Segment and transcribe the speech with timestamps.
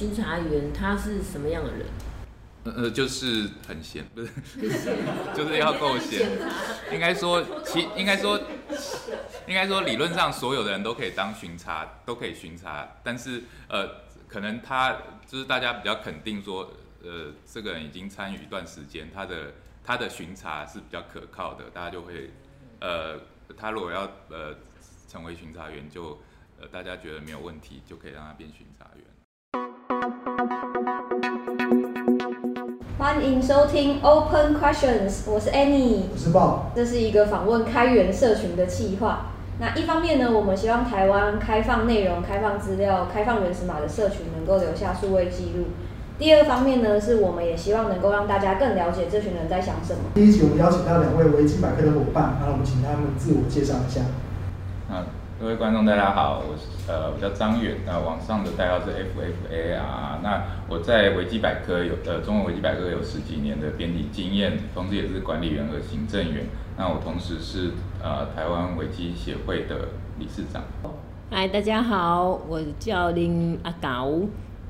[0.00, 1.84] 巡查员他是什么样的人？
[2.62, 4.30] 呃，就是很闲，不是，
[5.34, 6.30] 就是要够闲。
[6.92, 8.40] 应该说，其应该说，
[9.48, 12.88] 应该说，理论上所有的人都可以当巡查，都可以巡查。
[13.02, 13.88] 但是，呃，
[14.28, 16.72] 可能他就是大家比较肯定说，
[17.02, 19.52] 呃，这个人已经参与一段时间，他的
[19.84, 22.30] 他的巡查是比较可靠的，大家就会，
[22.78, 23.18] 呃，
[23.56, 24.54] 他如果要呃
[25.08, 26.16] 成为巡查员，就
[26.60, 28.97] 呃大家觉得没有问题，就可以让他变巡查员。
[32.98, 36.74] 欢迎收听 Open Questions，我是 Annie，我是 Bob。
[36.74, 39.26] 这是一个访问开源社群的企划。
[39.60, 45.66] 那一方面呢，我们希望台湾开放内容、开放资料、开放原始码的社群能够留下数位记录。
[46.18, 50.00] 第二方面呢，是我们也希望能够让大家更了解这群人在想什么。
[50.14, 54.00] 第一集我们邀请到两位维基百科的伙伴，然后我们请他们自我介绍一下。
[54.90, 55.06] 啊，
[55.40, 60.20] 各位观众大家好，我是呃我叫张远，那网上的代号是 FFAR。
[60.20, 66.44] 那我在维基百科有呃中文维基百科有十几年的编辑经验，同时也是管理员和行政员。
[66.76, 67.70] 那我同时是
[68.02, 70.60] 呃台湾维基协会的理事长。
[71.30, 74.18] 嗨，大家好，我叫林阿高，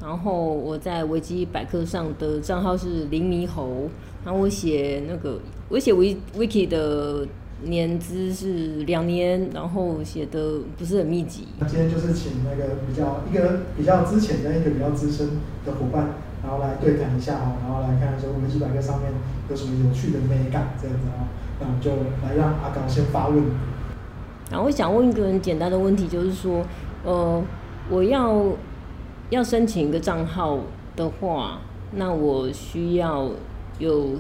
[0.03, 3.89] 然后我在维基百科上的账号是林猕猴，
[4.23, 5.41] 然后我写那个
[5.71, 7.27] 我写维 wiki 的
[7.65, 11.49] 年资是两年，然后写的不是很密集。
[11.59, 15.29] 那今天就是请那个比较一个比较之前跟一个比较资深
[15.67, 19.13] 的伙伴，然后来对谈一下哦，然后来看看说维基百科上面
[19.51, 21.27] 有什么有趣的美感这样子哦。
[21.61, 21.91] 那我们就
[22.25, 23.43] 来让阿刚先发问。
[24.51, 26.65] 然后我想问一个很简单的问题，就是说，
[27.05, 27.43] 呃，
[27.91, 28.53] 我要
[29.31, 30.61] 要申请一个账号
[30.95, 31.59] 的话，
[31.93, 33.29] 那我需要
[33.79, 34.13] 有，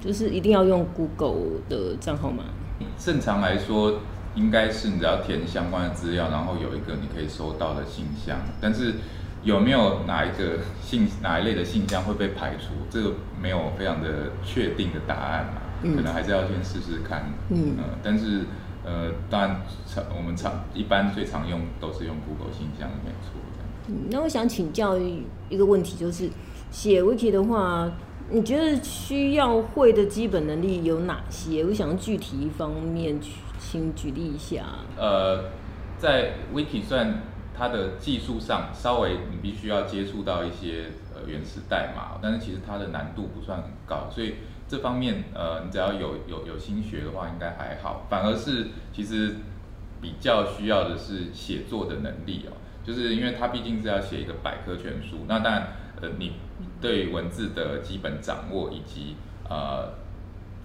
[0.00, 2.44] 就是一定要用 Google 的账号吗？
[2.98, 4.00] 正常来说，
[4.34, 8.38] 应该是你只要填相关的资料，然后有一个你可以收到的信箱。
[8.60, 8.94] 但是
[9.42, 15.62] 有没有哪一个信哪一类的信箱会被排除，这个没有非常的确定的答案嘛？
[15.94, 17.24] 可能还是要先试试看。
[17.50, 18.44] 嗯，但是
[18.84, 23.40] 呃，当然常我们常一般最常用都是用 Google 信箱，没错。
[23.88, 24.98] 嗯，那我想请教
[25.48, 26.28] 一个问题，就是
[26.70, 27.90] 写 Wiki 的话。
[28.28, 31.64] 你觉得需要会的基本能力有哪些？
[31.64, 34.64] 我想具体一方面去，请举例一下。
[34.96, 35.44] 呃，
[35.96, 37.22] 在 Wiki 算
[37.56, 44.34] 它的技术上，稍微你必须要接触到一些呃原始代码，但是其实它的难度不算很高，所以
[44.66, 48.06] 这方面呃你只要有有有心学的话，应该还好。
[48.10, 49.36] 反而是其实
[50.00, 55.68] 比较需要的是写作的能力哦，就是因为它毕竟是要写一个百科全书，那当然
[56.02, 56.32] 呃你。
[56.80, 59.16] 对文字的基本掌握以及
[59.48, 59.94] 呃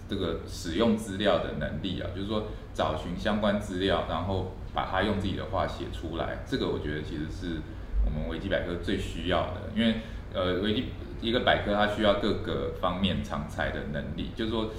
[0.08, 7.62] 这个使用资料的能力啊，就是说找寻相关资料，然后把它用自己的话写出来，这个我觉得其实是
[8.06, 10.02] 我们维基百科最需要的，因为
[10.34, 10.86] 呃维基
[11.22, 14.70] 一个百科它需要各个方面常才的能力，就是说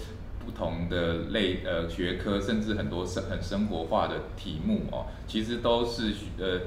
[0.44, 6.60] 不同的类呃学科，甚至很多生很生活化的题目哦，其实都是呃。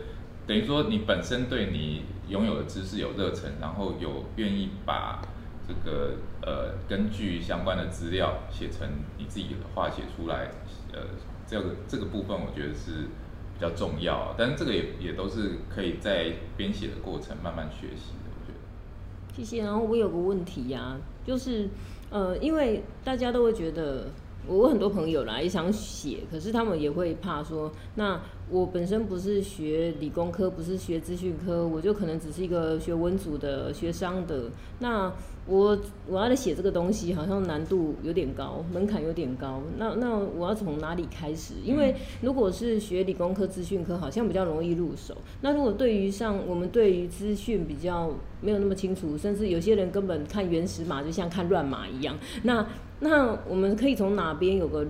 [0.48, 5.22] 等于说，你本身对你拥有的知识有热忱，然后有愿意把
[5.68, 10.52] 这个呃根据相关的资料写成你自己的话写出来，
[10.94, 11.02] 呃，
[11.48, 13.08] 这个这个部分我觉得是
[13.54, 14.36] 比较重要。
[14.38, 18.30] 但是这个也也都是可以在编写的过程慢慢学习的。
[18.30, 19.36] 我觉得。
[19.36, 19.64] 谢谢。
[19.64, 21.70] 然后我有个问题呀，就是
[22.10, 24.08] 呃，因为大家都会觉得。
[24.48, 34.44] 我很多朋友啦也想写，可是他们也会怕说，那我本身不是学理工科，不是学资讯科，我就可能只是一个学文组的、学商的，
[34.80, 35.12] 那
[35.48, 39.62] 我我要来写这个东西，好像难度有点高，门槛有点高。
[39.78, 41.54] 那那我要从哪里开始？
[41.64, 45.16] 因为如果是学理工科、资讯科，好像比较容易入手。
[45.42, 48.12] 那如果对于像我们对于资讯比较
[48.42, 52.68] 没有那么清楚，甚至有些人根本看原始码就像看乱码一样，那。
[53.02, 54.88] 那我们可以从哪边有个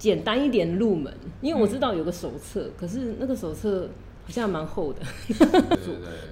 [0.00, 1.14] 简单一点入门？
[1.40, 3.88] 因为我知道有个手册，可是那个手册
[4.24, 5.00] 好像蛮厚的。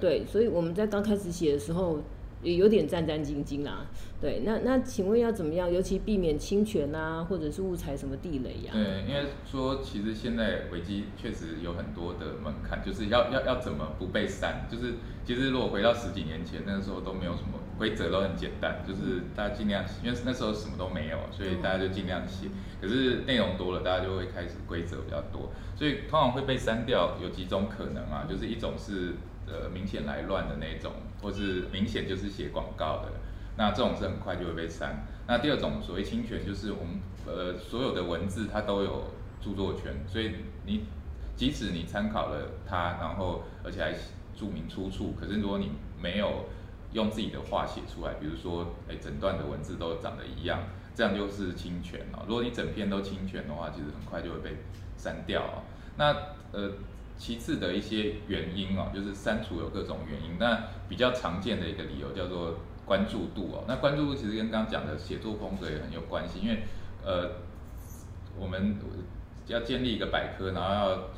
[0.01, 2.01] 对，所以我们在刚开始写的时候。
[2.41, 3.85] 也有点战战兢兢啦，
[4.21, 5.69] 对，那那请问要怎么样？
[5.69, 8.71] 尤其避免侵权啊，或者是误踩什么地雷呀？
[8.71, 14.65] 对，因为说其实现在危机确实有很多的门槛，就是要要要怎么不被删？
[14.71, 14.93] 就是
[15.25, 22.49] 其实如果回到十几年前，那个时候都没有什么规则，都很简单，就是大家尽量，因为那时候什么都没有，所以大家就尽量写。
[22.79, 29.15] 可是内容多了，大家就会开始规则比较多，所以通常会被删掉有几种可能啊，就是一种是。
[29.51, 30.91] 呃，明显来乱的那种，
[31.23, 33.13] 或是明显就是写广告的，
[33.57, 35.07] 那这种是很快就会被删。
[35.25, 39.05] 那第二种所谓侵权，就是我们呃所有的文字它都有
[39.41, 40.33] 著作权，所以
[40.67, 40.83] 你
[41.35, 43.91] 即使你参考了它，然后而且还
[44.37, 46.45] 注明出处，可是如果你没有
[46.93, 50.59] 用自己的话写出来，比如说，哎，整段的文字都长得一样，
[50.95, 52.25] 这样就是侵权哦。
[52.27, 54.57] 如果你整篇都侵权的话，其实很快就会被
[54.97, 55.63] 删掉哦。
[55.97, 56.15] 那
[56.51, 56.71] 呃，
[57.17, 62.55] 其次的一些原因哦，就是删除有各种原因，那比较常见的一个理由叫做
[62.85, 63.65] 关注度哦。
[63.67, 66.63] 那关注度其实跟刚刚讲的写作风格也很有关系，因为
[67.05, 67.29] 呃，
[68.35, 68.77] 我们
[69.45, 71.09] 要建立一个百科，然后要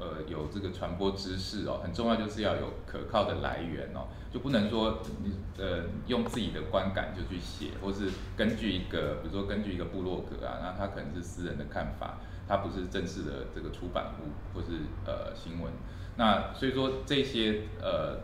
[0.00, 12.18] 呃有这个传播知识哦，很重要就是要有可靠的来源哦，就不能说你呃用自己的观感就去写，或是根据一个比如说根据一个部落格啊，那他可能是私人的看法。
[12.48, 15.72] 它不是正式的这个出版物或是呃新闻，
[16.16, 18.18] 那所以说这些呃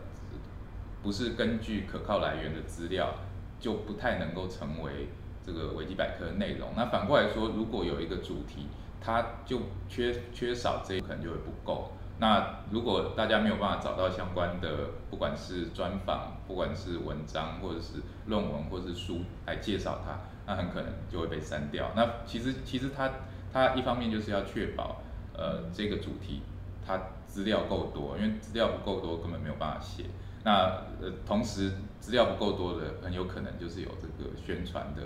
[1.01, 3.13] 不是根据可靠来源的资料，
[3.57, 5.07] 就不太能够成为
[5.41, 6.71] 这个维基百科的内容。
[6.75, 8.67] 那反过来说，如果有一个主题，
[8.99, 11.91] 它就缺缺少这一可能就会不够。
[12.19, 21.91] 那如果大家没有办法找到相关的，不管是专访，不管是文章或者是论文或者是书来介绍它，那很可能就会被删掉。
[21.95, 23.11] 那其实其实它。
[23.53, 25.01] 它一方面就是要确保，
[25.33, 26.41] 呃，这个主题
[26.85, 30.03] 它资料够多，因为资料不够多根本没有办法写。
[30.43, 30.65] 那
[31.01, 35.01] 呃，同时资料不够多的，很有可能就是有这个宣传的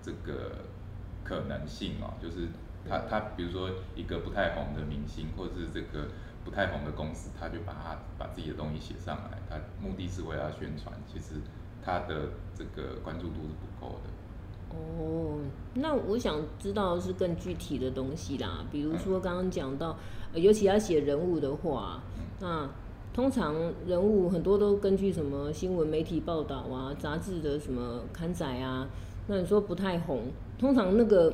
[0.00, 0.52] 这个
[1.24, 2.46] 可能性哦，就是
[2.88, 6.08] 他他比如说一个不太红的明星，或者是这个
[6.44, 11.36] 不太红的公司，他就把他把自己的东西写上来，他目的是为了宣传，其实
[11.82, 14.10] 他的这个关注度是不够的。
[14.76, 15.38] 哦，
[15.74, 19.96] 那我想知道是更具体的东西啦，比如说刚刚讲到，
[20.32, 22.02] 尤其要写人物的话，
[22.40, 22.68] 那
[23.12, 23.54] 通常
[23.86, 28.88] 人物很多都根据什么新闻媒体报道啊、杂志的什么刊载啊，
[29.28, 30.24] 那你说不太红，
[30.58, 31.32] 通常那个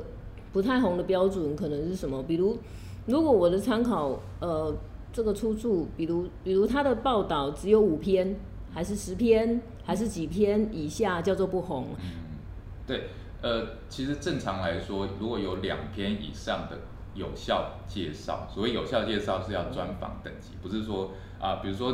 [0.53, 2.23] 不太红的标准可能是什么？
[2.25, 2.59] 比如
[3.07, 4.75] 如果我的参考呃
[5.13, 8.37] 这个出处，比如比如他的报道只有五篇，
[8.73, 11.87] 还是十篇，还是几篇以下叫做不红？
[12.03, 12.39] 嗯
[12.87, 13.09] 对。
[13.43, 16.77] 呃，其实正常来说，如果有两篇以上的
[17.15, 21.89] 有效介绍，所谓有效介绍是要专访等级，不是说啊，比如说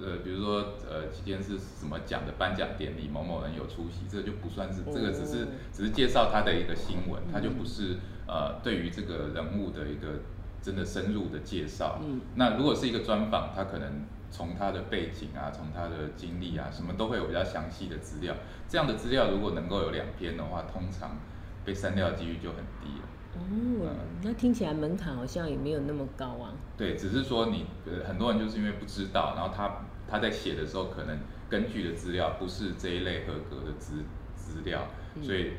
[0.00, 10.20] 呃，比如说呃，今天是什么奖的颁奖典礼，某某人有出席，这个就不算是，这个只是只是介绍他的一个新闻，他就不是呃，对于这个人物的一个
[10.62, 11.98] 真的深入的介绍。
[12.02, 14.06] 嗯，那如果是一个专访，他可能。
[14.34, 18.34] 从他的背景啊，从他的经历啊，什么都会有比较详细的资料。
[18.66, 21.18] 这样的资料如果能够有两篇的话，通常
[21.66, 23.08] 被删掉的几率就很低了。
[23.34, 26.52] 哦，那听起来门槛好像也没有那么高啊。
[26.76, 31.18] 对，只是说你呃很多人就是因为不知道，然后他他在写的时候可能
[31.48, 34.04] 根据的资料不是这一类合格的资
[34.36, 34.86] 资料，
[35.22, 35.52] 所以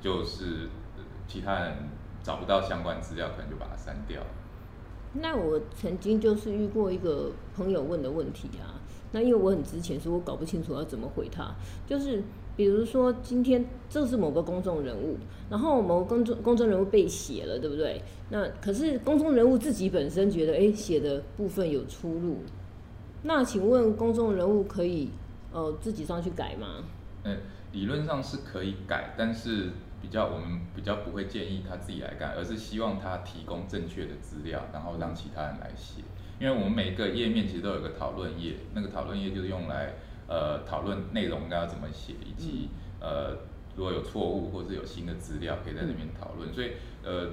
[0.00, 0.68] 就是
[1.28, 1.76] 其他人
[2.22, 4.22] 找不到相关资料，可能就把它删掉。
[5.12, 8.79] 那我曾经就是遇过一个朋友问的问题啊，
[9.12, 11.54] 那因为我很值钱，所以我搞不清楚要怎么回他。
[11.86, 12.22] 就是
[12.56, 15.16] 比如说今天这是某个公众人物，
[15.48, 18.02] 然后某个公众公众人物被写了，对不对？
[18.28, 22.38] 那可是公众人物自己本身觉得，哎，写的部分有出入。
[23.22, 25.10] 那请问公众人物可以
[25.52, 26.84] 呃自己上去改吗？
[27.24, 27.36] 嗯，
[27.72, 29.70] 理论上是可以改，但是。
[30.02, 36.00] 比较我们比较不会建议他自己来改，而是希望他提供正确的资料，然后让其他人来写。
[36.40, 39.92] 因为我们每一个页面其实都有个讨论页，那个讨论页就是用来
[40.26, 43.36] 呃讨论内容应该要怎么写，以及呃
[43.76, 46.52] 如果有错误或是有新的资料可以在那边讨论。
[46.52, 46.72] 所以
[47.04, 47.28] 呃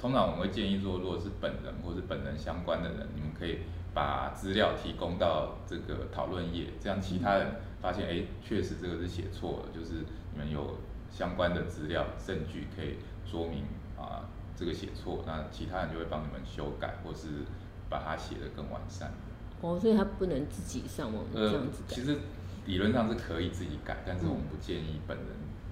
[0.00, 3.58] 通常我们会建议说，如果是本人或是本人相关的人，你们可以
[3.92, 10.78] 把资料提供到这个讨论页，这样其他人发现哎确实这个是写错了，就是你们有。
[11.12, 13.64] 相关的资料证据可以说明
[13.98, 14.24] 啊，
[14.56, 17.44] 这个写错，那其他人就会帮你们修改，或是
[17.92, 19.12] 把它写得更完善。
[19.60, 21.94] 哦，所以他不能自己上网这样子改。
[21.94, 22.16] 其实
[22.64, 25.26] 理论上是可以自己改，但是我们不建议本人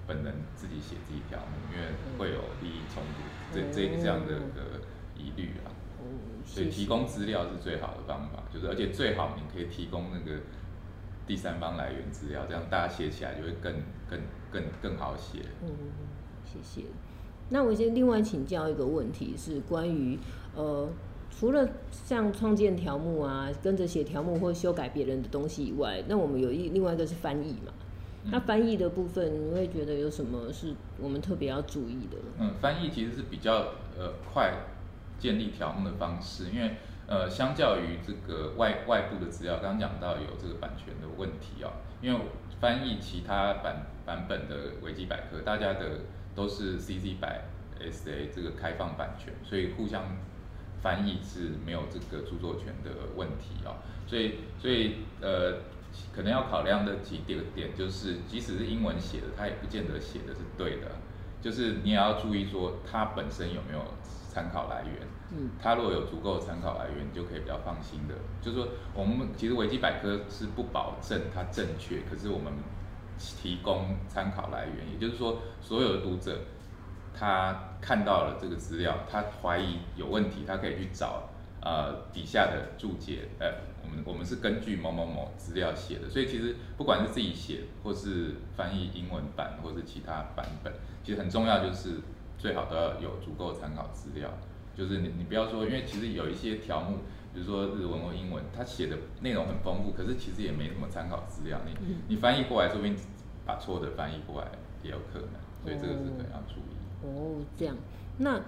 [0.07, 1.39] 本人自己写这一条，
[1.73, 1.87] 因为
[2.17, 3.19] 会有利益冲突，
[3.51, 4.79] 这这这样的个
[5.17, 5.73] 疑虑啊。
[5.99, 6.05] 哦，
[6.45, 10.39] 所以提供资料是最好的方法，就是而且最好你可以提供那个。
[11.27, 13.73] 第三方来源资料，这样大家写起来就会更
[14.09, 14.19] 更
[14.51, 15.39] 更更好写。
[15.61, 15.69] 嗯，
[16.43, 16.87] 谢谢。
[17.49, 20.19] 那我先另外请教一个问题，是关于
[20.55, 20.89] 呃，
[21.31, 27.73] 除了像创建条目啊，跟着写条目或修改别人的东西以外，那我们有一另外一个是翻译嘛？
[28.25, 32.17] 那翻译的部分，你会觉得有什么是我们特别要注意的？
[32.39, 34.53] 嗯，翻译其实是比较呃快
[35.17, 36.71] 建立条目的方式，因为。
[37.07, 41.67] 呃，相较于这个外外部的资料，刚刚讲到有这个版权的问题啊，
[42.01, 42.17] 因为
[42.61, 45.99] 翻译其他版版本的维基百科，大家的
[46.33, 47.41] 都是 CC 百
[47.81, 50.03] SA 这个开放版权，所以互相
[50.81, 55.59] 翻译是没有这个著作权的问题啊，所以所以呃，
[56.13, 60.87] 可能要考量的几点点就是，即使是英文写的，它也不见得写的是对的，
[61.41, 63.83] 就是你也要注意说它本身有没有
[64.29, 65.07] 参考来源。
[65.33, 68.15] 嗯，它如果有足够的参考来源，你就可以比较放心的。
[68.41, 72.51] 就是说，我们其实维基百科是不保证它正确，可是我们
[73.17, 76.37] 提供参考来源，也就是说，所有的读者
[77.13, 81.29] 他看到了这个资料，他怀疑有问题，他可以去找
[81.61, 83.69] 呃底下的注解，呃。
[83.83, 90.71] 我们我们是根据某某某资料写的，所以其实不管是自己写，或是翻译英文版，或是其他版本，
[91.03, 91.99] 其实很重要就是
[92.37, 94.29] 最好都要有足够参考资料。
[94.75, 96.99] 就是你你不要说，因为其实有一些条目，
[97.33, 101.59] 比如说日文或英文，它写的内容很丰富，可是其实也没什么参考资料。
[101.65, 101.73] 你
[102.07, 102.95] 你翻译过来，说不定
[103.45, 104.47] 把错的翻译过来
[104.83, 106.77] 也有可能，所以这个是可能要注意。
[107.03, 107.75] 哦，这样。
[108.17, 108.41] 那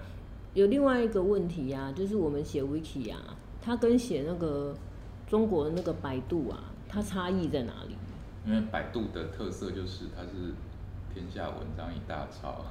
[0.54, 4.74] 有另外一个问题呀，就是我们写 wiki 啊，它跟写那个。
[5.26, 7.96] 中国的那个百度啊，它差异在哪里？
[8.46, 10.52] 因为百度的特色就是它是
[11.12, 12.66] 天下文章一大抄，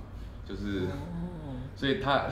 [0.47, 0.83] 就是，
[1.75, 2.29] 所以它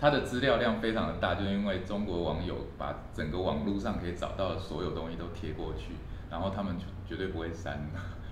[0.00, 5.92] 它的资料量非常的大，就因为中国网友把整个网络上可以找到的所有东西都贴过去，
[6.30, 6.74] 然后他们
[7.06, 7.78] 绝对不会删，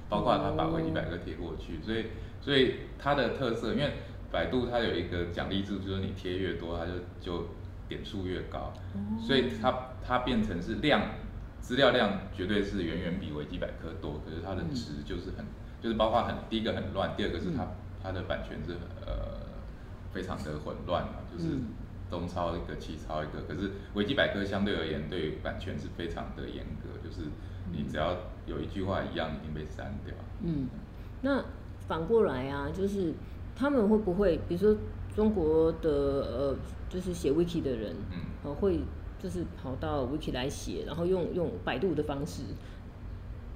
[0.09, 2.07] 包括他把维基百科贴过去，所以
[2.41, 3.93] 所以它的特色，因为
[4.31, 7.49] 百度它有一个奖励制，就是你贴越多，它就就
[7.89, 8.73] 点数越高，
[9.19, 11.03] 所以它它变成是量。
[11.59, 15.45] 资料量绝对是远远比维基百科多，可是它的值就是很，
[15.81, 17.67] 就是包括很第一个很乱，第二个是它
[18.01, 19.51] 它的版权是呃
[20.13, 21.59] 非常的混乱嘛，就是
[22.09, 27.23] 东抄一个西抄一个，可是维基百科相对而言对版权是非常的严格，就是
[27.73, 28.17] 你只要
[28.47, 30.15] 有一句话一样已经被删掉。
[30.45, 30.69] 嗯，
[31.23, 31.45] 那
[31.89, 33.13] 反过来啊，就是
[33.57, 34.77] 他们会不会，比如说
[35.15, 36.57] 中国的呃，
[36.89, 37.97] 就是写 wiki 的人，
[38.45, 38.81] 嗯，会。
[39.19, 42.43] 就是跑到 Wiki 来写，然后用用百度的方式。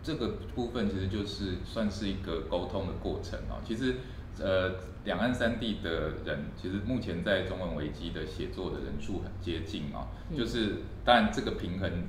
[0.02, 3.60] 这个部分其实就是算是一个沟通的过程哦。
[3.62, 3.96] 其实，
[4.40, 4.72] 呃，
[5.04, 10.08] 两岸三地的人，其实目前在中文维基的写作的人数很接近哦。
[10.34, 12.04] 就是当然这个平衡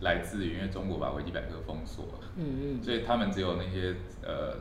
[0.00, 4.56] 来自于因为中国把维基百科封锁了，嗯嗯，所以他们只有那些呃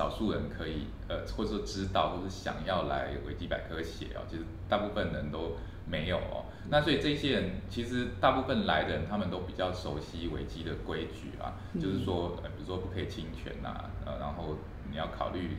[0.00, 4.24] 少数人可以呃或者说知道或者想要来维基百科写哦。
[4.26, 5.56] 其实大部分人都。
[5.86, 14.56] 没有哦，那所以这些人其实大部分来的人，他们都比较熟悉维基的规矩啊，就是说，呃，比如说不可以侵权呐，呃，然后
[14.88, 15.56] 你要考虑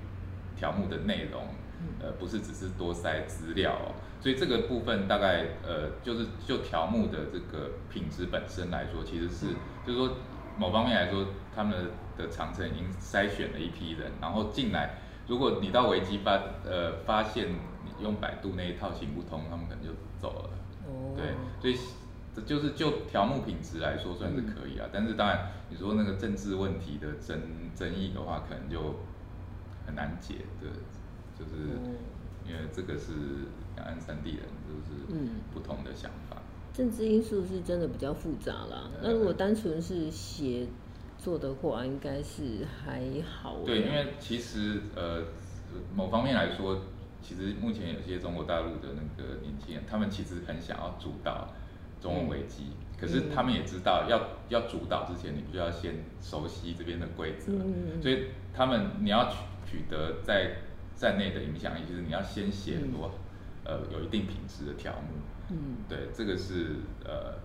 [0.56, 1.44] 条目的内容，
[2.00, 9.48] 呃，不是只是多塞资料哦，所以这个部分大概，呃，就是就条目的这个品质本身来说，其实是
[9.84, 10.18] 就是说
[10.58, 16.32] 某方面来说，他们的长城已经筛选了一批人，然后进来，如果你到维基发，
[16.66, 17.48] 呃，发现。
[18.02, 20.50] 用百度那一套行不通，他们可能就走了。
[20.88, 21.78] 哦，对，所以
[22.34, 24.90] 这就是就条目品质来说算是可以啊。
[24.92, 27.40] 但是当然，你说那个政治问题的争
[27.76, 29.02] 争议的话，可能就
[29.86, 30.38] 很难解。
[30.60, 30.68] 对，
[31.38, 31.78] 就是
[32.44, 33.12] 因为这个是
[33.76, 36.31] 两岸三地人就是不同的想法。
[36.74, 38.90] 政治因素是真的比较复杂啦。
[39.02, 40.68] 那如果单纯是写
[41.18, 43.60] 作的话，应该是还好。
[43.66, 45.24] 对，因为其实呃，
[45.96, 46.82] 某方面来说。
[47.24, 51.48] 其实目前有些中国大陆的那个年轻人，他们其实很想要主导
[52.02, 57.52] 中文危机，可是他们也知道要要主导之前，你必须要先熟悉这边的规则，
[58.02, 59.38] 所以他们你要取
[59.68, 60.56] 取得在
[60.96, 63.12] 在内的影响力，就是你要先写很多
[63.66, 65.10] 呃有一定品质的条目，
[65.52, 67.36] 嗯，对，这个是呃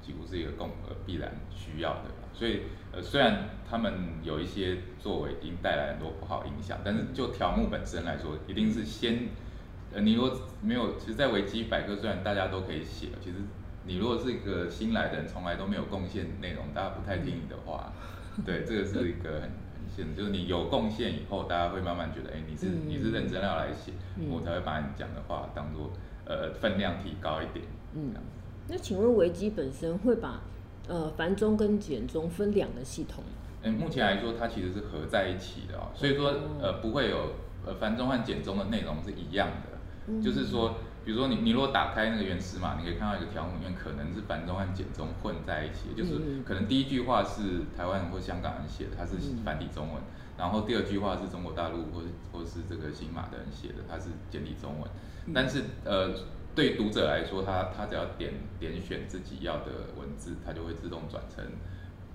[0.00, 2.10] 几乎是一个共呃必然需要的。
[2.34, 3.92] 所以，呃，虽然他们
[4.22, 9.28] 有一些作为，已经带来很多不好影响，但是就条目本身来说，一定是先，
[9.92, 13.36] 呃，你如果没有，其实，在维基百科虽然大家都可以写，其实
[13.84, 17.92] 你如果是一个新来的人，从来都没有贡献内容，大家不太听你的话，
[18.44, 19.50] 对，这个是一个很很
[19.94, 23.92] 现，就是你有贡献以后，大家会慢慢觉得，哎，你是你是认真要来写，
[24.30, 25.92] 我才会把你讲的话当做
[26.24, 27.64] 呃分量提高一点，
[27.94, 28.14] 嗯，
[28.68, 30.40] 那请问维基本身会把？
[30.88, 33.22] 呃，繁中跟简中分两个系统。
[33.62, 40.20] 嗯，目前来说，它其实是合在一起的哦，所以说呃不会有呃繁中和简中的内容是一样的。
[40.20, 40.74] 就是说，
[41.04, 49.14] 比如说你你如果打开那个原始码，你可以看到一个条目里面可能是繁中和简中混在一起，就是可能第一句话是台湾人或香港人写的，它是
[49.44, 50.02] 繁体中文，
[50.36, 54.90] 然后第二句话是中国大陆或或是这个新马的人写的，它是简体中文。
[55.34, 56.14] 但是呃。
[56.54, 61.42] 对读者来说，他他只要点点选自己要的文字，它就会自动转成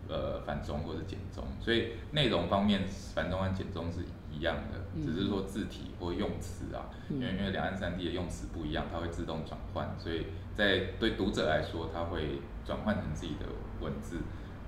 [0.07, 1.43] 呃繁中或者简中。
[1.59, 2.83] 所以内容方面，
[3.15, 9.95] 繁中和简中是一样的，只是说字体或用词啊，因为因为两岸三地的用词不一样，它会自动转换。
[9.97, 13.47] 所以在对读者来说，它会转换成自己的
[13.81, 14.17] 文字，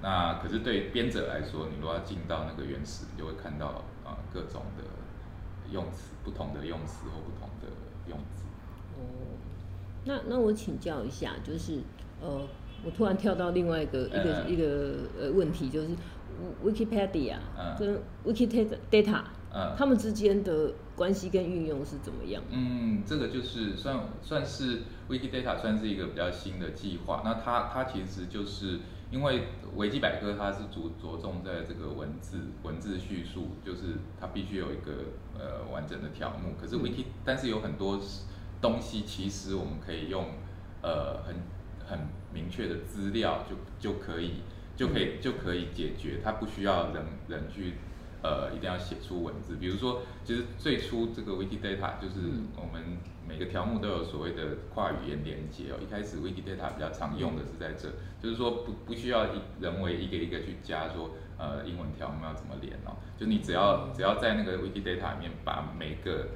[0.01, 4.83] 那可是对编者来说，你如果要进到那个原始，你就会看到啊、各种的
[5.71, 7.67] 用词，不同的用词或不同的
[8.07, 8.45] 用字。
[8.97, 9.01] 哦，
[10.05, 11.81] 那那我请教一下，就是
[12.21, 12.47] 呃，
[12.85, 15.89] 我突然跳到另外一个、一个嗯一个呃问题，就是
[16.63, 22.41] Wikipedia 嗯跟 Wikidata，嗯他们之间的关系跟运用是怎么样？
[22.49, 27.21] 嗯，这个就是算算是 Wikidata 算是一个比较新的计划。
[27.25, 28.79] 那它它其实就是
[29.11, 34.91] 因为维基百科它是着着重在这个文字文字叙述，就是它必须有一个
[35.37, 36.53] 呃完整的条目。
[36.59, 37.99] 可是 Wiki、但是有很多
[38.61, 40.25] 东西其实我们可以用
[40.83, 41.35] 呃很
[41.87, 44.41] 很明确的资料就就可以
[44.75, 47.75] 就可以就可以解决，它不需要人人去
[48.21, 49.55] 呃一定要写出文字。
[49.55, 52.97] 比如说，其实最初这个 Wikidata 就是嗯我们
[53.27, 55.77] 每个条目都有所谓的跨语言连接哦。
[55.81, 57.89] 一开始 Wikidata 比较常用的是在这，
[58.21, 66.27] 就是说不不需要一人为一个一个去加说呃英文条目要怎么连哦，就你只要只要在那个 Wikidata 里面把每个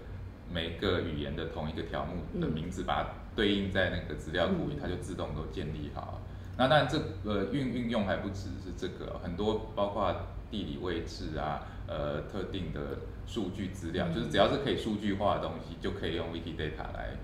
[0.52, 6.22] 每个语言的同一个条目的嗯名字，把它对应在那个资料库里，嗯它就自动都建立好。
[6.56, 10.16] 那当然，这呃运运用还不只是这个，很多包括
[10.54, 17.18] 地理位置啊，呃，特定的数据资料，就是只要是可以数据化的东西，就可以用 Wikidata 来。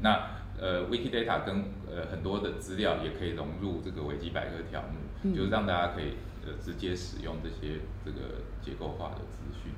[0.00, 6.14] 那呃，Wikidata 跟呃很多的资料也可以融入这个维基百科条目，嗯就是让大家可以
[6.46, 9.70] 呃直接使用这些这个结构化的资讯。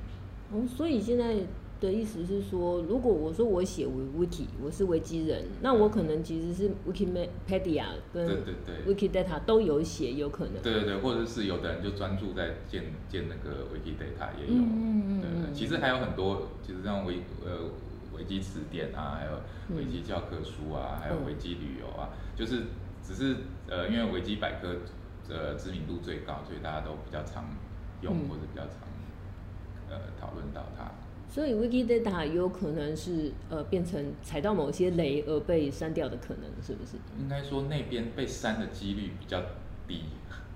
[0.52, 1.34] 哦，所以现在
[1.78, 8.94] 的意思是说，如果我说我写维 wiki，我是维基人，那我可能其实是 Wikipedia 跟对对对。
[8.94, 10.62] Wikidata 都有写，有可能。
[10.62, 15.54] 对对对，或者是有的人就专注在建建那个 Wikidata 也有，嗯嗯嗯对对嗯。
[15.54, 17.68] 其实还有很多，其实像维呃
[18.16, 22.62] 维基词典啊，还有维基教科书啊，还有维基旅游啊，就是
[23.02, 23.36] 只是
[23.68, 24.76] 呃因为维基百科
[25.28, 27.44] 呃知名度最高，所以大家都比较常
[28.00, 28.28] 用、嗯。
[28.30, 28.88] 或者比较常
[29.90, 30.90] 呃讨论到它。
[31.36, 36.96] 所以 Wikidata 有可能是呃变成踩到某些雷而被删掉的可能，是不是？
[37.20, 39.42] 应该说那边被删的几率比较
[39.86, 40.04] 低。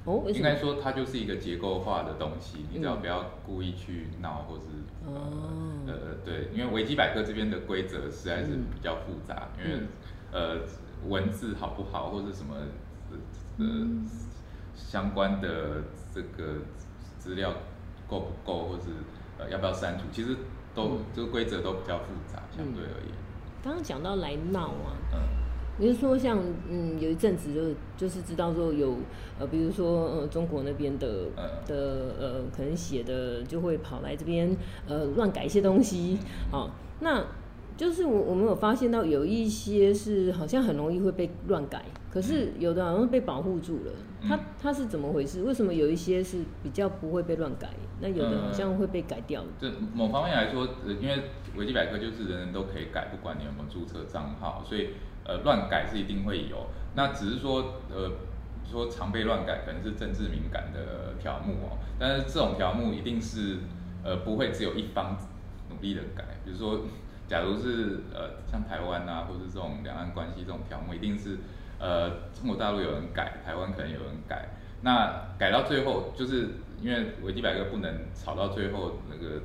[0.06, 0.56] 哦，应该？
[0.56, 4.62] 说它就是一个结构化的东西，你只要嗯不要故意去闹，或是
[5.86, 9.86] 呃、对，因为维基百科这边的规则实在是嗯比较复杂，因为嗯
[10.32, 10.60] 呃
[11.06, 12.56] 文字好不好，或者什么
[13.10, 13.16] 呃
[13.58, 14.08] 嗯
[14.74, 16.54] 相关的这个
[17.18, 17.52] 资料
[18.08, 18.86] 够不够，或是
[19.38, 20.34] 呃要不要删除，其实
[20.74, 20.98] 都嗯。
[21.14, 23.14] 这个规则都比较复杂，相对而言，
[23.62, 25.18] 刚刚讲到来闹啊，嗯。
[25.78, 28.96] 你是说像嗯有一阵子就就是知道说有
[29.38, 31.44] 呃比如说呃中国那边的嗯。
[31.66, 34.54] 的呃可能写的就会跑来这边
[34.86, 36.18] 呃乱改一些东西，
[36.52, 36.68] 哦，
[37.00, 37.24] 那
[37.80, 45.42] 就是我我们有发现到有一些是好像很容易会被乱改，可是有的好像被保护住了，它嗯它是怎么回事？
[45.44, 47.70] 为什么有一些是比较不会被乱改，
[48.02, 49.42] 那有的好像会被改掉？
[49.58, 51.22] 这某方面来说，呃，因为
[51.56, 54.90] 维基百科就是人人都可以改，不管你有没有注册账号，所以
[55.24, 56.66] 呃乱改是一定会有。
[56.94, 58.12] 那只是说呃
[58.70, 61.78] 说常被乱改，可能是政治敏感的条目哦。
[61.98, 63.56] 但是这种条目一定是
[64.04, 65.16] 呃不会只有一方
[65.70, 66.82] 努力的改，比如说
[67.30, 71.38] 假如是呃像台湾啊，或者这种两岸关系这种条目，一定是
[71.78, 74.48] 呃中国大陆有人改，台湾可能有人改。
[74.82, 76.48] 那改到最后，就是
[76.82, 79.42] 因为维基百科不能吵到最后那个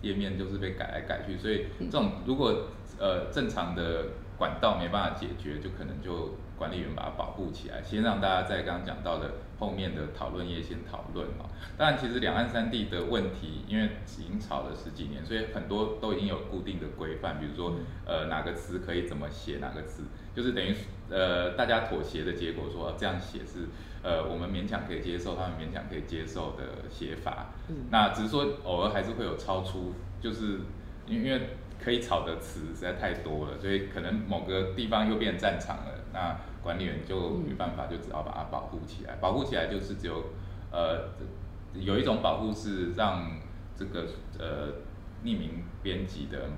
[0.00, 4.06] 页面就是被改来改去，所以这种如果呃正常的
[4.38, 11.46] 管道没办法解决，就可能就管理员把它保护起来，先让大家在刚刚讲到的后面的讨论也先讨论哦。
[11.76, 20.74] 当然，其实两岸三地的问题，因为已经吵了十几年，所以很多都已经有固定的规范，比如说呃哪个词可以怎么写，哪个词就是等于
[21.10, 23.68] 呃大家妥协的结果说，哦这样写是
[24.02, 27.52] 呃我们勉强可以接受，他们勉强可以接受的写法。
[27.68, 30.60] 嗯那只是说偶尔还是会有超出，就是
[31.06, 31.40] 因为因为
[31.82, 39.16] 可以吵的词实在太多了，所以可能某个地方又变战场了，那管理员就没办法，就只好把它保护起来。
[39.16, 40.32] 保护起来就是只有
[40.70, 41.10] 呃
[41.74, 43.38] 有一种保护是让
[43.76, 44.06] 这个
[44.38, 44.68] 呃
[45.24, 46.50] 匿名编辑的，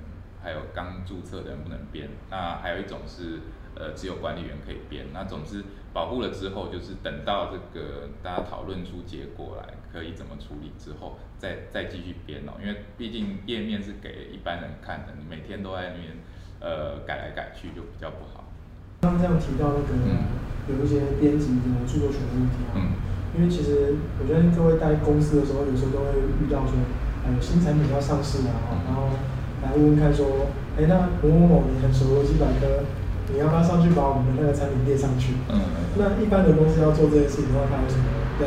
[0.43, 3.41] 还有刚注册的人不能编，那还有一种是
[3.75, 5.07] 呃只有管理员可以编。
[5.13, 12.53] 那总之保护了之后，就是等到这个大家讨论出结果来，可以怎么处理之后，再再继续编哦。
[12.61, 16.17] 因为毕竟页面是给一般人看的，你每天都在那边
[16.61, 18.45] 呃改来改去，就比较不好。
[19.01, 20.39] 刚刚这样提到那个、嗯。
[20.69, 22.95] 有一些编辑的著作权的问题啊，嗯。
[23.35, 26.79] 因为其实我觉得各位在公司的时候，有时候都会遇到说，
[27.27, 28.79] 呃，有新产品要上市啊，嗯。
[28.87, 29.09] 然后
[29.65, 30.47] 来问问看说，
[30.79, 32.87] 哎，那某某某你很熟维基百科，
[33.33, 35.35] 你要不要上去把我们的那个产品列上去？
[35.49, 35.59] 嗯
[35.99, 38.05] 那一般的公司要做这件事情的话，它有什么
[38.45, 38.47] 要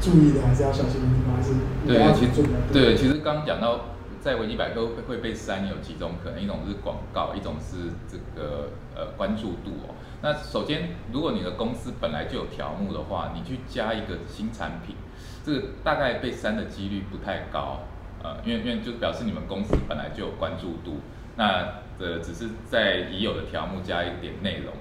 [0.00, 1.52] 注意的，还是要小心的地方，还是
[1.84, 2.40] 对，其实？
[2.72, 9.94] 对，其实刚刚讲到在维基百科会会被删有几种可能，一种是广告，一种是这个呃关注度哦。
[10.22, 14.96] 那首先，如果你的公司本来就有条目的话，你去加一个新产品，
[15.44, 17.80] 这个大概被删的几率不太高，
[18.22, 21.00] 呃，因为因为就表示你们公司本来就有关注度，
[21.36, 24.72] 那呃只是在已有的条目加一点内容，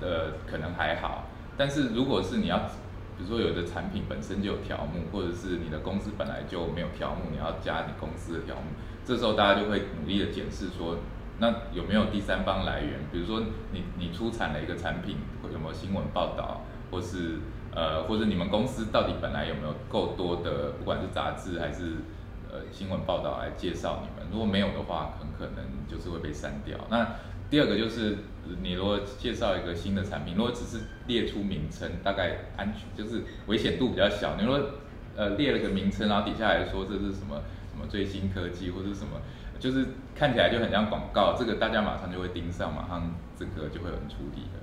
[0.00, 1.24] 呃可能还好，
[1.56, 2.58] 但是如果是你要
[3.16, 8.62] 比如说有的产品本身就有条目，或者是你的公司本来就没有条目，你要加你公司的条目，
[9.04, 10.96] 这时候大家就会努力的检视说，
[11.38, 13.00] 那有没有第三方来源？
[13.10, 13.42] 比如说
[13.72, 15.16] 你你出产了一个产品，
[15.52, 17.38] 有没有新闻报道，或是
[17.74, 21.96] 呃或者你们公司到底本来有没有够多的，不管是杂志还是
[22.50, 24.30] 呃新闻报道来介绍你们？
[24.30, 26.78] 如果没有的话，很可能就是会被删掉。
[26.88, 27.16] 那
[27.50, 28.18] 第二个就是
[28.62, 34.36] 你如果介绍一个新的产品，如果只是列出名称，大概安全就是危险度比较小。
[34.36, 34.60] 你如果
[35.16, 39.20] 呃列了个名称，然后底下还说这是什么什么最新科技或者是什么，
[39.58, 44.60] 就是看起来就很像广告，这个大家马上就会盯上，马上这个就会有人处理的。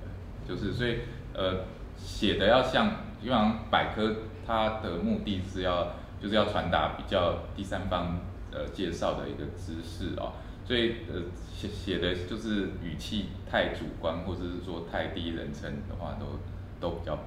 [0.47, 0.99] 就是所以
[1.33, 1.65] 呃
[1.97, 2.89] 写的要像，
[3.21, 8.19] 基本上百科它的目的是要就是要传达比较第三方
[8.51, 10.33] 呃介绍的一个知识哦。
[10.65, 16.39] 所以呃写写的就是语气太主观，或者是说太第一人称的话，都
[16.79, 17.17] 都比较。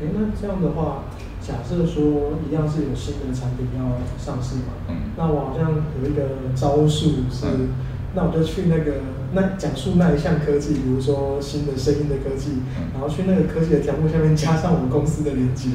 [0.00, 1.04] 哎，那这样的话，
[1.40, 5.72] 假设说一样是有新的产品要上市嘛，嗯那我好像
[6.02, 7.68] 有一个招数是，嗯
[8.14, 8.94] 那我就去那个
[9.32, 15.70] 那讲述那一项科技，比如说新的声音的科技，嗯然后去那个科技的条目下面加上我们公司的连接，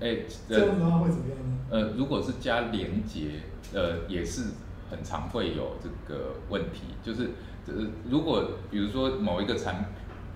[0.00, 1.56] 哎、这样子的话会怎么样呢？
[1.70, 4.42] 呃，如果是加连接，呃，也是
[4.90, 7.30] 很常会有这个问题，就是
[7.68, 9.86] 呃，如果比如说某一个产，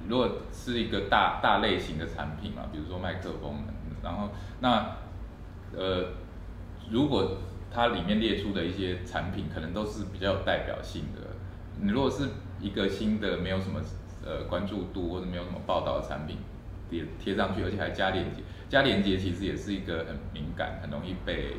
[0.09, 3.57] 如果是一个大大类型的产品嘛，比如说麦克风，
[4.03, 4.97] 然后那
[5.77, 6.09] 呃，
[6.90, 7.38] 如果
[7.71, 11.21] 它里面列出的一些产品，可能都是比较有代表性的。
[11.81, 12.29] 你如果是
[12.61, 13.81] 一个新的没有什么
[14.25, 16.38] 呃关注度或者没有什么报道的产品，
[16.88, 21.57] 贴贴上去，而且还加链接，加链接其实也是一个很敏感、很容易被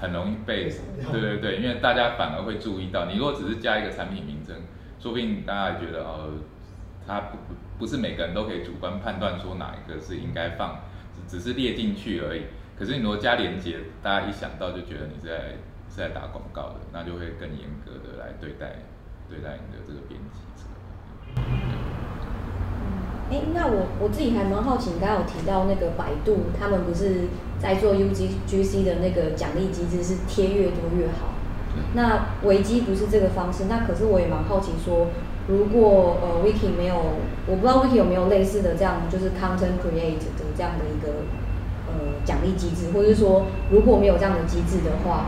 [0.00, 0.70] 很容易被，
[1.10, 4.56] 对对对，因为大家反而会注意到，你如果只是加一个产品名称，
[4.98, 6.30] 说不定大家也觉得哦，
[7.06, 7.36] 它不
[7.82, 10.76] 不不是每个人都可以主观判断说哪一个是应该放，
[11.28, 12.42] 只只是列进去而已。
[12.78, 15.58] 可是你如果加连接，大家一想到就觉得你是在
[15.90, 18.86] 是在打广告的，那就会更严格的来对待
[19.28, 21.42] 对待你的这个编辑这个。
[23.32, 27.26] 哎，那我我自己还蛮好奇，你刚刚有提到那个百度，他们不是
[27.58, 31.34] 在做 UGC 的那个奖励机制是贴越多越好？
[31.96, 35.08] 那维基不是这个方式，那可是我也蛮好奇说，
[35.48, 36.94] 如果呃 Wiki 没有，
[37.46, 41.24] 我不知道 Wiki 有没有类似的这样，就是 Content Create 的这样的一个
[41.88, 45.26] 呃奖励机制，或者是说如果没有这样的机制的话，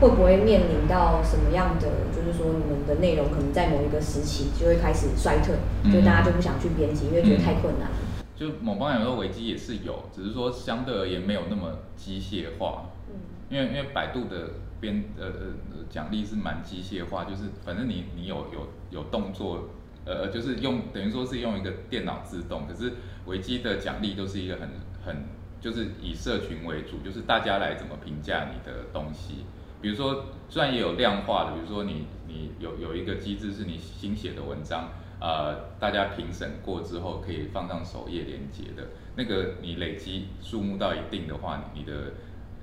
[0.00, 7.90] 会不会面临到什么样的，就是说你们的内容可能在某一个时期就会开始衰退，嗯就大家就不想去编辑，因为觉得太困难。
[8.34, 12.86] 就某方面来说，维基也是有，只是说相对而言没有那么机械化。
[13.10, 13.20] 嗯
[13.50, 19.68] 因为因为百度的编呃呃奖励是蛮机械化，就是反正你你有有有动作，
[20.04, 22.92] 呃就是用等于说是用一个电脑自动，可是
[23.26, 24.68] 维基的奖励都是一个很
[25.04, 25.24] 很
[25.60, 29.44] 就是以社群为主，就是大家来怎么评价你的东西。
[29.82, 42.12] 比如说，虽然也有量化的，比如说你你有有一个机制是你新写的文章，呃，大家评审过之后可以放上首页连接的，那个你累积数目到一定的话，你的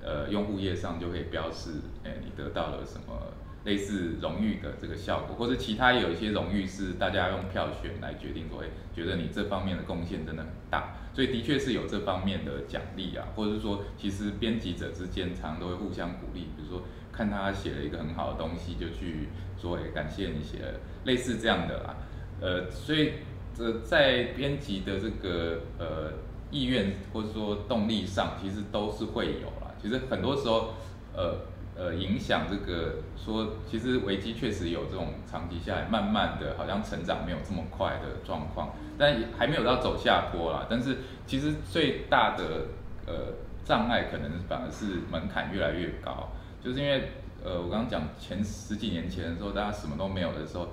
[0.07, 1.71] 呃用户页上就可以标示，
[2.05, 3.33] 哎、你得到了什么
[3.65, 19.27] 类似荣誉的这个效果，或者其他有一些荣誉是大家用票选来决定说，哎、觉得你这方面的贡献真的很大，所以的确是有这方面的奖励啊，或者是说，其实编辑者之间常常都会互相鼓励，比如说看他写了一个很好的东西，就去
[19.59, 21.97] 说，哎、感谢你写了，类似这样的啦，
[22.39, 23.13] 呃，所以
[23.53, 26.13] 这在编辑的这个呃
[26.51, 29.66] 意愿或者说动力上，其实都是会有啦。
[29.81, 30.73] 其实很多时候，
[31.15, 31.35] 呃
[31.75, 40.65] 呃，影响这个说，其实危机确实有这种长期下来，慢慢的好像成长没有这么快的状况，但还没有到走下坡啦。
[40.69, 42.67] 但是其实最大的
[43.05, 46.29] 呃障碍，可能反而是门槛越来越高，
[46.63, 47.11] 就是因为
[47.43, 50.69] 呃我刚刚讲前十几年前的时候，大家什么都没有的时候。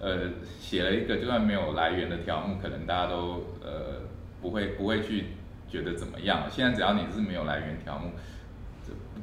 [0.00, 0.28] 呃，
[0.60, 4.02] 写了一个就算没有来源的条目，可能大家都呃
[4.42, 5.28] 不会不会去
[5.66, 6.42] 觉得怎么样。
[6.50, 8.10] 现在只要你是没有来源条目，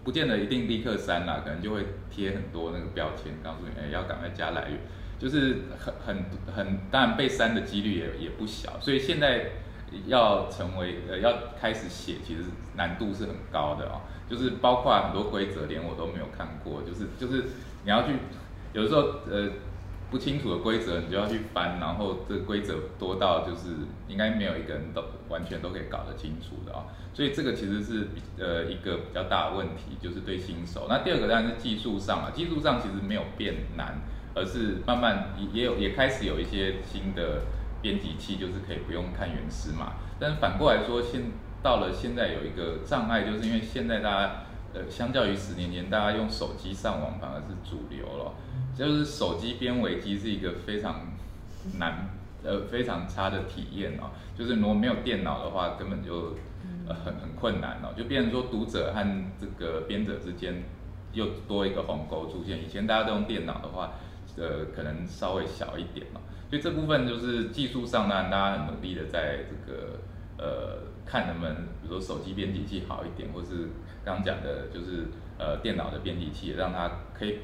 [0.03, 4.79] 不见得一定立刻删啦，可能就会贴很多那个标签，告诉你哎要赶快加来源，
[5.19, 8.79] 就是很很很当然被删的几率也也不小。
[8.79, 9.51] 所以现在
[10.07, 12.43] 要成为呃要开始写，其实
[12.75, 14.01] 难度是很高的哦。
[14.29, 16.81] 就是包括很多规则，连我都没有看过。
[16.83, 17.49] 就是就是
[17.83, 18.13] 你要去，
[18.71, 19.49] 有的时候呃
[20.11, 23.69] 不清楚的规则，你就要去翻，然后这规则多到就是
[24.09, 26.83] 应该没有一个人都完全都可以搞得清楚的啊。
[27.13, 30.87] 所以这个其实是比呃一个比较大的问题，就是对新手。
[30.89, 34.01] 那第二个当然是技术上啊，技术上其实没有变难，
[34.35, 37.43] 而是慢慢也也有也开始有一些新的
[37.81, 39.93] 编辑器，就是可以不用看原始码。
[40.19, 41.21] 但是反过来说，现
[41.63, 44.31] 到了现在有一个障碍，就是因为现在大家
[44.73, 48.33] 呃相较于十年前，大家用手机上网反而是主流了，
[48.85, 51.01] 就是手机编维机是一个非常
[51.77, 52.09] 难
[52.43, 56.35] 呃非常差的体验哦，就是如果没有电脑的话，根本就
[56.87, 56.93] 呃。
[56.93, 59.01] 很很困难哦，就变成说读者和
[59.39, 60.61] 这个编者之间
[61.13, 62.63] 又多一个鸿沟出现。
[62.63, 63.93] 以前大家都用电脑的话，
[64.37, 66.19] 呃，可能稍微小一点嘛。
[66.49, 69.99] 所以这部分就是技术上呢，大家很努力的在这个
[70.37, 73.69] 呃看能不能，比如说手机编辑器好一点，或是
[74.03, 75.07] 刚刚讲的就是
[75.39, 77.39] 呃电脑的编辑器，让它可以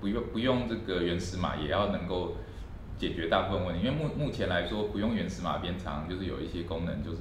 [0.00, 2.36] 不用不用这个原始码，也要能够
[2.96, 3.86] 解决大部分问题。
[3.86, 7.18] 因为目目前来说，不用原始码编长，就是有一些功能就是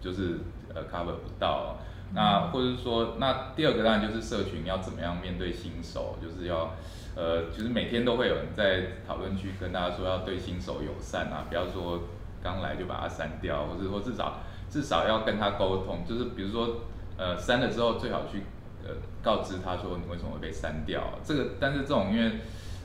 [0.00, 0.40] 就是。
[0.76, 1.76] 呃，cover 不到，
[2.14, 6.72] 那或者是说，那第二个当然就是社群要怎么样面对新手，就是要，
[7.14, 12.00] 呃，其实每天都会有人在讨论区跟大家说要对新手友善啊，不要说
[12.42, 16.80] 刚来就把它删掉，或者说至少至少要跟他沟通，就是比如说，
[17.16, 18.42] 呃，删了之后最好去
[18.84, 22.32] 呃告知他说你为什么会被删掉，这个但是这种因为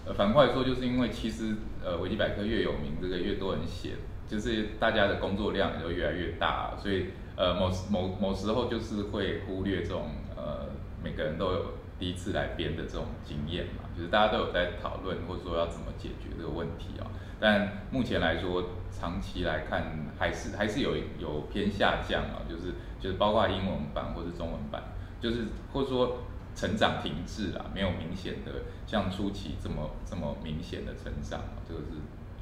[0.06, 3.92] 呃反过来说，就是因为其实呃维基百科越有名，这个越多人写，
[4.28, 7.08] 就是大家的工作量也就越来越大，所以。
[7.40, 10.68] 呃，某某某时候就是会忽略这种呃，
[11.02, 11.66] 每个人都有
[11.98, 17.08] 第一次来编的这种经验嘛，就是大家都有在讨论或者说要怎么解决这个问题啊。
[17.40, 19.86] 但目前来说，长期来看
[20.20, 24.84] 还是还是有有偏下降啊，就是就是包括英文版或者中文版，
[25.22, 26.20] 就是或者说
[26.56, 31.88] 成长停滞啦，没有明显的像初期这么这么明显的成长，这个是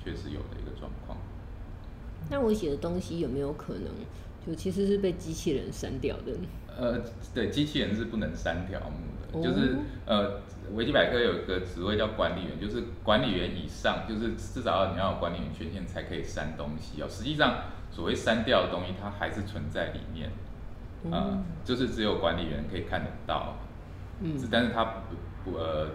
[0.04, 1.18] 确实有的一个状况。
[2.30, 3.92] 那我写的东西有没有可能？
[4.46, 6.32] 就其实是被机器人删掉的。
[6.78, 7.02] 呃，
[7.34, 9.44] 对，机器人是不能删条目的。
[9.44, 10.40] 就是呃，
[10.74, 17.08] 维基百科有一个职位叫管理员，就是管理员以上，就是至少你要有管理员权限才可以删东西哦。
[17.10, 20.32] 实际上，所谓删掉的东西，它还是存在里面。
[21.12, 21.44] 嗯。
[21.64, 23.56] 就是只有管理员可以看得到。
[24.22, 24.38] 嗯。
[24.52, 25.88] 但是它不不呃，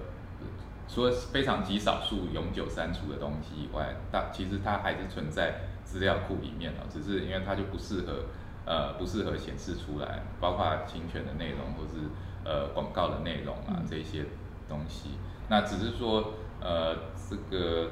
[0.88, 6.86] 除了非常极少数永久删除的东西以外，大其实它还是存在资料库里面哦。
[6.90, 8.26] 只是因为它就不适合。
[8.64, 11.98] 呃，不适合显示出来，包括侵权的内容或是
[12.44, 14.24] 呃广告的内容啊这些
[14.68, 15.18] 东西。
[15.48, 16.94] 那只是说，呃，
[17.28, 17.90] 这个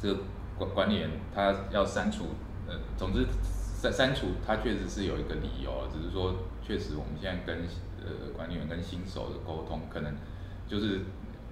[0.00, 0.20] 这个
[0.56, 2.28] 管管理员他要删除，
[2.66, 3.26] 呃，总之
[3.90, 7.64] 删删除它确实是有一个理由，只是说确实我们现在跟
[8.00, 10.14] 呃管理员跟新手的沟通，可能
[10.66, 11.00] 就是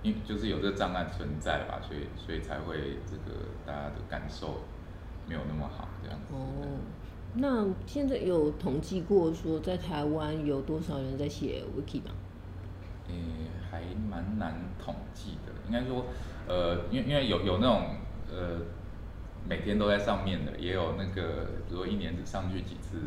[0.03, 4.63] 因就是有这个障碍存在吧，所以所以才会这个大家的感受
[5.29, 6.35] 没有那么好这样子。
[6.35, 6.79] 哦
[7.37, 12.13] 那现在有统计过说，在台湾有多少人在写 wiki 吗？
[13.09, 13.15] 诶，
[13.69, 15.53] 还蛮难统计的。
[15.67, 16.07] 应该说，
[16.47, 17.97] 呃，因为因为有有那种
[18.31, 18.61] 呃
[19.49, 22.99] 每天都在上面的，也有那个比如说一年只上去几次，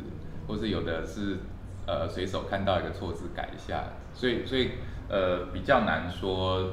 [0.48, 1.38] 或是有的是
[1.86, 4.72] 呃随手看到一个错字改一下，所以所以
[5.10, 6.72] 呃比较难说。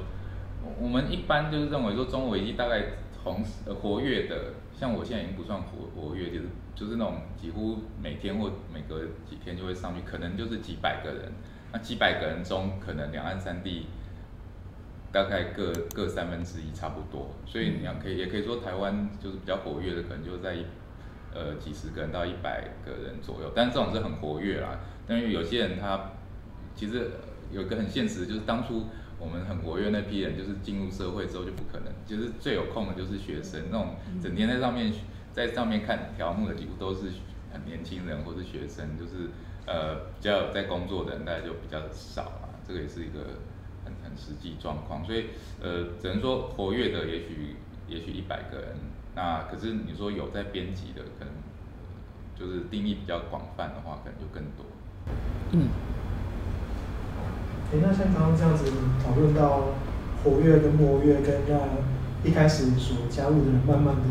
[0.80, 2.82] 我们一般就是认为说，中维基大概
[3.22, 3.44] 同
[3.82, 6.44] 活跃的，像我现在已经不算活活跃，就是。
[6.74, 11.30] 就是那种几乎每天或每隔几天就会上去，可能就是几百个人。
[11.72, 13.86] 那几百个人中，可能两岸三地
[15.14, 17.30] 大概各各三分之一差不多。
[17.46, 20.66] 所以你要可以也可以说，台湾就是比较活跃的，可能就在一
[21.32, 23.52] 呃几十个人到一百个人左右。
[23.54, 24.80] 但是这种是很活跃啦。
[25.06, 26.10] 但是有些人他
[26.74, 27.12] 其实
[27.52, 31.92] 有一个很现实，就是当初我们很活跃那批人，就是进入社会之后就不可能。
[32.04, 34.92] 就是最有空的就是学生，那种整天在上面。
[35.34, 37.08] 在上面看条目的几乎都是
[37.52, 39.30] 很年轻人或是学生，就是
[39.66, 42.50] 呃比较在工作的人，大概就比较少了。
[42.64, 43.18] 这个也是一个
[44.16, 45.26] 实际状况，所以
[45.62, 47.56] 呃只能说活跃的也许
[47.88, 48.76] 也许一百个人，
[49.14, 51.34] 那可是你说有在编辑的，可能
[52.38, 54.66] 就是定义比较广泛的话，可能就更多。
[55.52, 55.68] 嗯。
[57.72, 58.64] 哎，那像刚刚这样子
[59.04, 59.74] 讨论到
[60.22, 61.58] 活跃跟活跃跟那。
[62.24, 64.02] 一开始所加入的人，慢慢的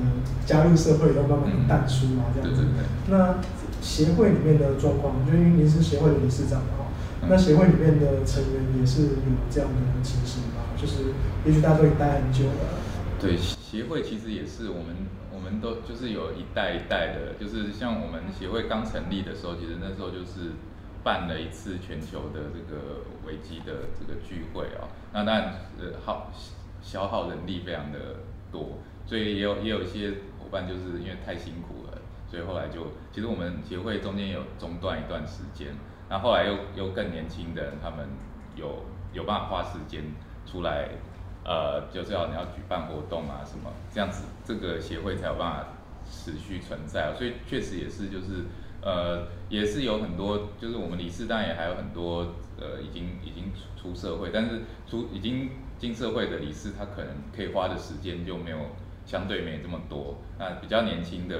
[0.45, 2.63] 加入社会，要慢慢的淡出啊，这样子。
[3.09, 3.41] 那
[3.81, 6.92] 协会里面的状况，就因为您是协会的理事长嘛，
[7.29, 10.75] 那协会里面的成员也是有这样的情形吗？
[10.77, 11.13] 就是
[11.45, 12.79] 也许大家都已经待很久了。
[13.19, 13.37] 对。
[13.73, 20.53] 协会其实也是我们，我们都就是有一代一代的，就是像我们协会刚成立的时候，其实那时候就是
[21.03, 24.93] 办了一次全球的这个危机的这个聚会哦。
[25.11, 26.31] 那当然呃耗
[26.83, 31.97] 消耗人力非常的多，所以也有也有一些伙伴就是因为太辛苦了，
[32.29, 35.69] 所以后来就其实我们协会中间有中断一段时间，
[36.13, 38.07] 那后来又又更年轻的他们
[38.55, 40.03] 有有办法花时间
[40.45, 40.87] 出来。
[41.45, 45.67] 呃，就是要你要举办活动啊，什么这样子，这个协会才有办法
[46.09, 47.13] 持续存在。
[47.17, 48.45] 所以确实也是，就是
[48.81, 58.57] 呃，也是有很多，就是我们理事当然也还有很多，呃，已经已经出出社会，但是出已经进社会的理事，他可能可以花的时间就没有
[59.03, 60.15] 相对没这么多。
[60.39, 61.35] 那比较年轻的，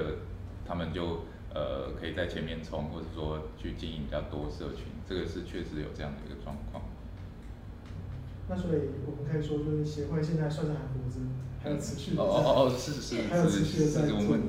[0.66, 6.82] 他们就呃可以在前面冲，或者说去经营比较多社群，这个是确实有这样的一个状况。
[8.46, 11.20] 那所以我们可以说，就是协会现在算是还活着，
[11.62, 12.22] 还有持续的。
[12.22, 14.16] 哦哦哦，是是还有持续的在做。
[14.18, 14.42] 我们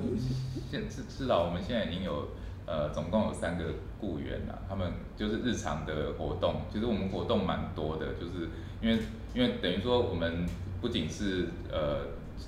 [0.70, 2.30] 现是是的，我们现在已经有
[2.66, 4.64] 呃，总共有三个雇员了。
[4.68, 8.50] 他们就是日常的活动，其实我们活动蛮多的，就是
[8.82, 9.00] 因为
[9.34, 10.46] 因为等于说我们
[10.82, 12.08] 不仅是呃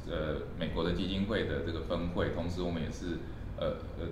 [0.10, 3.20] 呃美国的基金会的这个分会，同时我们也是
[3.58, 4.08] 呃呃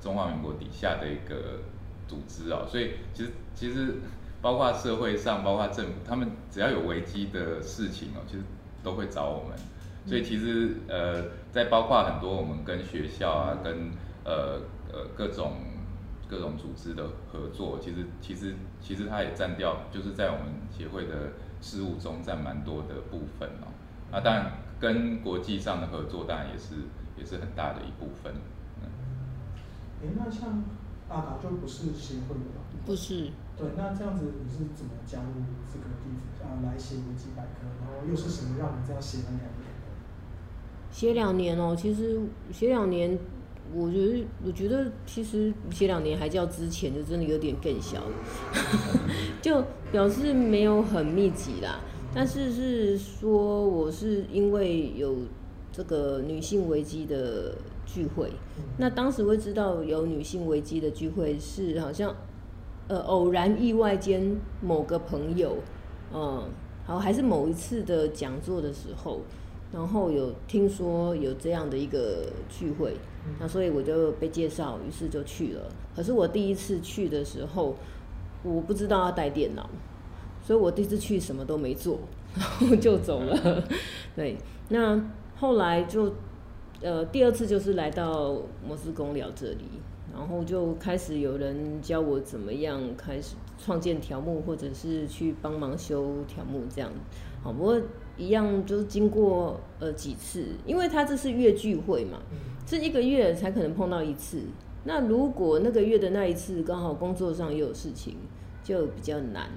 [0.00, 1.60] 中华民国底下的一个
[2.08, 3.94] 组织啊，所以其实其实。
[4.42, 8.42] 包括社会上，包括政府，他们只要有危机的事情哦，其实
[8.82, 9.58] 都会找我们。
[10.06, 13.90] 所以其实呃，在包括很多我们跟学校啊，跟
[14.24, 14.58] 呃
[14.90, 15.52] 呃各种
[16.26, 23.68] 各种组织的合作，其实其实其实它也占掉，就是在我们协会的事务中占蛮多的部分哦。
[24.10, 26.76] 啊，当然跟国际上的合作，当然也是
[27.18, 28.32] 也是很大的一部分。
[30.02, 30.08] 嗯。
[30.08, 30.64] 哎，那像
[31.08, 32.62] 阿达就不是协会的吧？
[32.86, 33.30] 不是。
[33.56, 36.60] 对，那这样子你是怎么加入这个地方啊？
[36.64, 39.70] 来写维基百科，然后又是什么让你这样写了两年？
[40.90, 43.18] 写两年哦，其实写两年，
[43.74, 48.02] 我觉得我觉得其实写两年还叫之前就真的有点更小，
[49.42, 51.80] 就表示没有很密集啦。
[52.12, 55.14] 但是是说我是因为有
[55.70, 57.54] 这个女性危机的
[57.92, 58.30] 聚会，
[58.78, 62.14] 那当时会知道有女性危机的聚会是好像。
[62.88, 65.58] 呃，偶然意外间，某个朋友，
[66.12, 66.42] 嗯，
[66.84, 69.20] 好，还是某一次的讲座的时候，
[69.72, 72.96] 然后有听说有这样的一个聚会，
[73.38, 75.68] 那所以我就被介绍，于是就去了。
[75.94, 77.76] 可是我第一次去的时候，
[78.42, 79.70] 我不知道要带电脑，
[80.42, 82.00] 所以我第一次去什么都没做，
[82.34, 83.62] 然后就走了。
[84.16, 84.36] 对，
[84.70, 85.00] 那
[85.36, 86.12] 后来就，
[86.80, 89.64] 呃，第二次就是来到摩斯公聊这里。
[90.12, 96.90] 然后就开始有人教我怎么样开始创建条目，或者是去帮忙修条目这样。
[97.44, 97.80] 好，不过
[98.16, 102.18] 一样就是经过呃几次，因为他这是月聚会嘛，
[102.66, 104.42] 这一个月才可能碰到一次。
[104.82, 108.16] 那如果那个月的那一次刚好工作上也有事情，
[108.64, 109.48] 就比较难。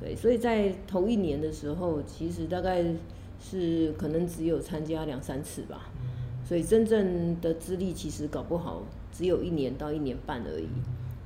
[0.00, 2.84] 对，所以在头一年的时候，其实大概
[3.40, 5.90] 是可能只有参加两三次吧。
[6.46, 10.68] 所以真正的资历其实搞不好只有一年到一年半而已。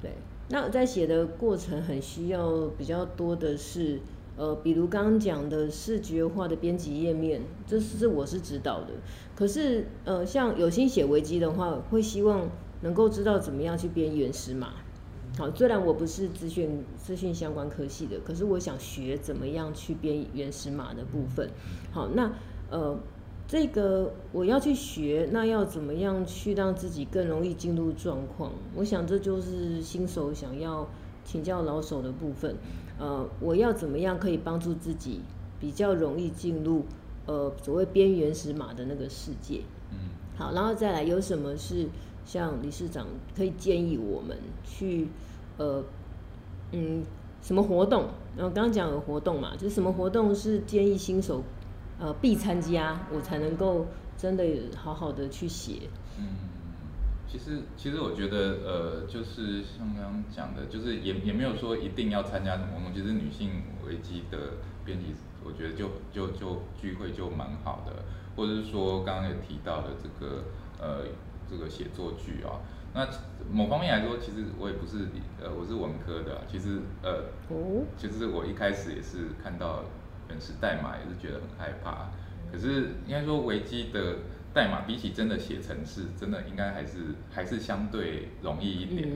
[0.01, 0.13] 对，
[0.49, 4.01] 那在写的过程很需要比较多的是，
[4.39, 8.95] 呃，比如刚刚讲的视觉化的编辑页面，这是我是知道的。
[9.37, 12.49] 可是，呃，像有心写维基的话，会希望
[12.81, 14.73] 能够知道怎么样去编原始码。
[15.37, 21.51] 好，虽然我不是资讯资讯相关科系的，可是我想学怎么样去编原始码的部分。
[21.93, 22.33] 好，那
[22.71, 22.99] 呃。
[23.51, 28.53] 这个我要去学，那要怎么样去让自己更容易进入状况？
[28.77, 30.89] 我想这就是新手想要
[31.25, 32.55] 请教老手的部分。
[33.01, 35.21] 呃，我要怎么样可以帮助自己
[35.59, 36.85] 比较容易进入
[37.27, 39.63] 呃所谓边缘石码的那个世界？
[39.91, 41.89] 嗯，好，然后再来有什么是
[42.25, 43.05] 像理事长
[43.37, 45.09] 可以建议我们去
[45.57, 45.83] 呃
[46.71, 47.03] 嗯
[47.43, 48.05] 什么活动？
[48.37, 51.43] 然后刚刚讲有活动嘛，就是什么活动是建议新手？
[52.01, 53.87] 呃，必参加，我才能够
[54.17, 54.43] 真的
[54.75, 55.83] 好好的去写。
[56.19, 56.49] 嗯，
[57.29, 62.59] 其实其实我觉得，呃，就是像刚刚讲的，就是也也没有说一定要参加。
[62.75, 65.15] 我们其实女性危机的编辑，
[65.45, 68.03] 我觉得就就就聚会就蛮好的，
[68.35, 70.45] 或者是说刚刚也提到的这个
[70.81, 71.05] 呃
[71.51, 72.65] 这个写作剧啊。
[72.95, 73.07] 那
[73.53, 75.07] 某方面来说，其实我也不是
[75.39, 77.25] 呃我是文科的，其实呃，
[77.99, 79.85] 其实我一开始也是看到。
[80.31, 82.11] 原始代码也是觉得很害怕，
[82.51, 84.17] 可是应该说维基的
[84.53, 86.99] 代码比起真的写程式，真的应该还是
[87.31, 89.09] 还是相对容易一点。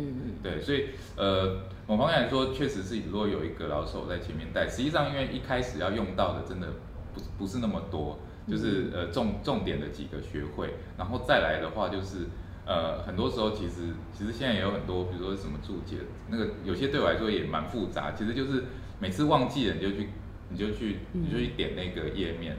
[0.43, 6.69] 对，所以呃，某方面来说，确实是如果有一个老手在前面带，实际上因为一开始要用到的真的
[7.13, 12.27] 不不是那么多，就是呃重重点的几个学会，然后再来的话就是
[12.67, 15.97] 呃很多时候其实其实现在也有很多，比如说什么注解，
[16.29, 18.65] 那个有些对我来说也蛮复杂，其实就是
[19.01, 20.11] 每次忘记了你就去
[20.55, 22.57] 你就去你就去点那个页面，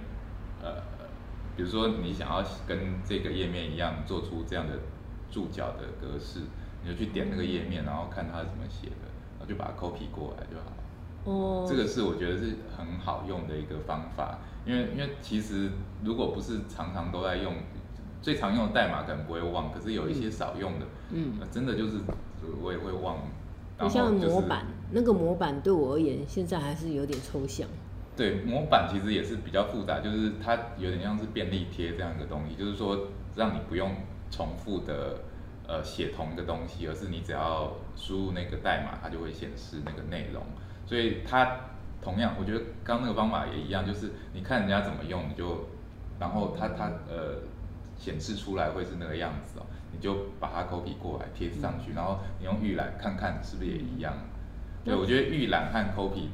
[0.62, 0.84] 呃，
[1.56, 4.74] 比如说你想要跟这个页面一样做出这样的
[5.32, 6.42] 注脚的格式，
[6.84, 9.08] 你就去点那个页面，然后看它是怎么写的，
[9.40, 10.84] 然后就把它 copy 过来就好了。
[11.24, 15.72] 哦，这个是我觉得是很好用的一个方法，因为因为其实
[16.04, 17.54] 如果不是常常都在用，
[18.22, 22.00] 最常用的代码可能不会忘，可是有一些少用的，嗯呃真的就是
[22.62, 23.20] 我也会忘。
[23.78, 27.68] 然后像模板，那个模板对我而言，现在还是有点抽象。
[28.16, 33.92] 对，模板其实也是比较复杂，就是它有点像是便利贴这样一个东西，就是说让你不用
[34.32, 35.20] 重复的
[35.68, 40.42] 呃写同一个东西，而是你只要输入那个代码，它就会显示那个内容。
[40.86, 41.58] 所以它
[42.02, 45.68] 同样，我觉得刚刚那个方法也一样，就是你看人家怎么用，你就
[46.18, 47.42] 然后它它呃
[47.98, 54.14] 显示出来会是那个样子哦，你就把它 copy 过来贴上去，然后你用预览看看是不是也一样。
[54.86, 56.28] 对，我觉得预览和 copy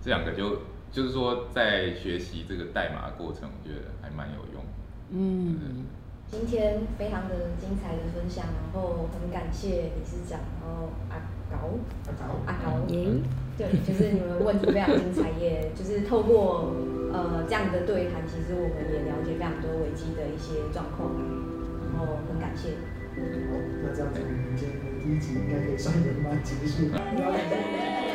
[0.00, 4.64] 这两个就就是说在学习这个代码的过程，我觉得还蛮有用。
[5.10, 5.86] 嗯，
[6.30, 11.16] 今天非常的精彩的分享，然后很感谢理事长，然后阿
[11.50, 13.08] 高阿高，阿高，耶，
[13.56, 16.74] 对，就是你们问题非常精彩，也就是透过
[17.12, 21.12] 呃这样的对谈，其实我们也了解非常多危机的一些状况，
[21.92, 22.70] 然后很感谢。
[23.18, 23.22] 好，
[23.82, 26.88] 那这样子我们今天的第一集应该可以算圆满结束。